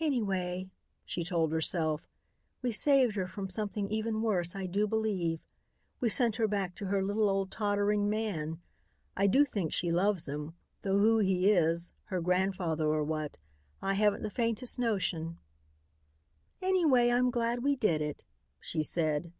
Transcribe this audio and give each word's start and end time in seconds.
"Anyway," 0.00 0.68
she 1.04 1.22
told 1.22 1.52
herself, 1.52 2.08
"we 2.60 2.72
saved 2.72 3.14
her 3.14 3.28
from 3.28 3.48
something 3.48 3.88
even 3.88 4.20
worse, 4.20 4.56
I 4.56 4.66
do 4.66 4.88
believe. 4.88 5.44
We 6.00 6.08
sent 6.08 6.34
her 6.34 6.48
back 6.48 6.74
to 6.74 6.86
her 6.86 7.04
little 7.04 7.30
old 7.30 7.52
tottering 7.52 8.10
man. 8.10 8.60
I 9.16 9.28
do 9.28 9.44
think 9.44 9.72
she 9.72 9.92
loves 9.92 10.26
him, 10.28 10.54
though 10.82 10.98
who 10.98 11.18
he 11.20 11.52
is, 11.52 11.92
her 12.06 12.20
grandfather 12.20 12.86
or 12.88 13.04
what, 13.04 13.36
I 13.80 13.94
haven't 13.94 14.22
the 14.24 14.28
faintest 14.30 14.76
notion. 14.76 15.38
"Anyway 16.60 17.10
I'm 17.12 17.30
glad 17.30 17.62
we 17.62 17.76
did 17.76 18.02
it," 18.02 18.24
she 18.58 18.82
said. 18.82 19.32